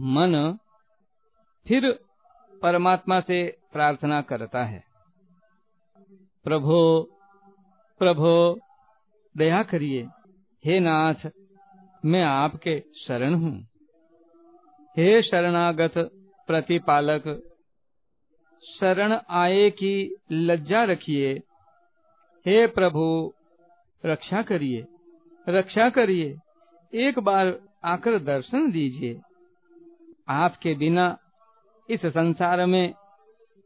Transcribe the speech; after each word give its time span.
मन 0.00 0.58
फिर 1.68 2.00
परमात्मा 2.62 3.20
से 3.20 3.58
प्रार्थना 3.72 4.22
करता 4.22 4.64
है। 4.64 4.84
प्रभो 6.44 7.02
प्रभो, 7.98 8.60
दया 9.36 9.62
करिए। 9.62 10.02
हे 10.64 10.80
नाथ, 10.80 11.30
मैं 12.04 12.24
आपके 12.24 12.84
शरण 13.06 13.34
हूँ। 13.34 13.68
हे 14.96 15.22
शरणागत 15.22 15.94
प्रतिपालक, 16.46 17.42
शरण 18.80 19.18
आए 19.30 19.70
की 19.70 20.16
लज्जा 20.32 20.84
रखिए। 20.84 21.34
हे 22.46 22.66
प्रभु, 22.66 23.32
रक्षा 24.06 24.42
करिए 24.42 24.86
रक्षा 25.48 25.90
करिए। 25.90 26.36
एक 26.94 27.18
बार 27.18 27.60
आकर 27.84 28.18
दर्शन 28.18 28.70
दीजिए। 28.70 29.20
आपके 30.28 30.74
बिना 30.74 31.18
इस 31.90 32.06
संसार 32.06 32.66
में 32.66 32.94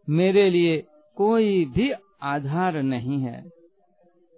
मेरे 0.08 0.50
लिए 0.50 0.86
कोई 1.16 1.64
भी 1.64 1.92
आधार 2.22 2.82
नहीं 2.82 3.20
है। 3.20 3.50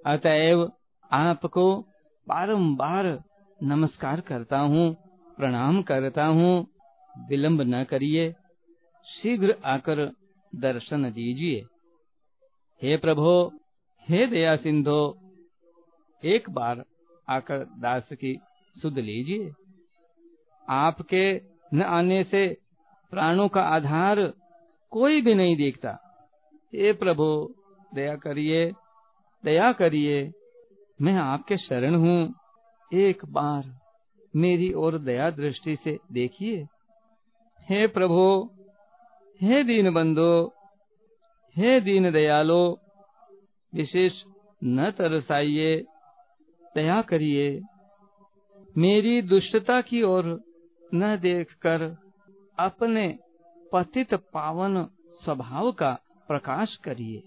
अतएव 0.06 0.72
आपको 1.12 1.80
बारंबार 2.28 3.24
नमस्कार 3.62 4.20
करता 4.20 4.58
हूँ, 4.58 4.96
प्रणाम 5.36 5.82
करता 5.82 6.26
हूँ। 6.26 6.66
विलंब 7.28 7.60
न 7.60 7.84
करिए। 7.84 8.34
शीघ्र 9.06 9.56
आकर 9.64 10.12
दर्शन 10.54 11.10
दीजिए। 11.10 11.64
हे 12.82 12.96
प्रभो, 12.96 13.52
हे 14.08 14.26
दया 14.26 14.56
सिंधो, 14.56 15.18
एक 16.24 16.50
बार 16.50 16.84
आकर 17.28 17.58
दास 17.58 18.08
की 18.12 18.40
सुध 18.82 18.98
लीजिए। 18.98 19.52
आपके 20.68 21.51
न 21.74 21.82
आने 21.82 22.24
से 22.24 22.56
प्राणों 23.10 23.48
का 23.48 23.62
आधार 23.62 24.32
कोई 24.90 25.20
भी 25.20 25.34
नहीं 25.34 25.56
देखता। 25.56 25.90
हे 26.74 26.92
प्रभु, 26.92 27.54
दया 27.94 28.16
करिए 28.16 28.72
दया 29.44 29.72
करिए, 29.72 30.32
मैं 31.02 31.12
आपके 31.12 31.56
शरण 31.56 31.94
हूँ। 31.94 32.34
एक 32.94 33.24
बार 33.24 33.80
मेरी 34.36 34.72
ओर 34.72 34.98
दया 34.98 35.30
दृष्टि 35.30 35.76
से 35.84 35.98
देखिए। 36.12 36.66
हे 37.70 37.86
प्रभु, 37.86 38.50
हे 39.42 39.64
दीन 39.64 39.94
बंधो, 39.94 40.54
हे 41.56 41.80
दीन 41.80 42.12
दयालो, 42.12 42.78
विशेष 43.74 44.12
न 44.64 44.90
तरसाइए, 44.90 45.84
दया 46.74 47.02
करिए। 47.02 47.60
मेरी 48.78 49.22
दुष्टता 49.22 49.80
की 49.80 50.02
ओर 50.02 50.40
न 50.94 51.16
देखकर 51.16 51.82
अपने 52.58 53.18
पतित 53.72 54.14
पावन 54.14 54.84
स्वभाव 55.24 55.72
का 55.72 55.92
प्रकाश 56.28 56.76
करिए। 56.76 57.22